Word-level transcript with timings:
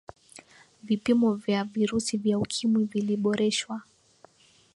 vipimo 0.83 1.33
vya 1.33 1.63
virusi 1.63 2.17
vya 2.17 2.39
ukimwi 2.39 2.85
viliboreshwa 2.85 3.81